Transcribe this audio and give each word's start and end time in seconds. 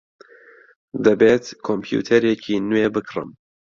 دەبێت 1.05 1.43
کۆمپیوتەرێکی 1.65 2.55
نوێ 2.69 2.87
بکڕم. 2.93 3.29